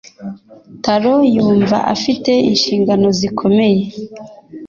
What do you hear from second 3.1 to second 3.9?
zikomeye.